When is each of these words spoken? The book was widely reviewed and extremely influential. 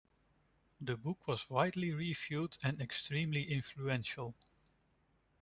The 0.81 0.97
book 0.97 1.27
was 1.27 1.47
widely 1.47 1.91
reviewed 1.91 2.57
and 2.63 2.81
extremely 2.81 3.43
influential. 3.53 4.33